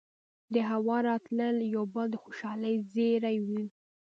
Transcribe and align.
دهوا 0.55 0.97
راتلل 1.09 1.55
يو 1.73 1.83
بل 1.93 2.07
د 2.11 2.15
خوشالۍ 2.23 2.75
زېرے 2.93 3.35
وو 3.47 3.61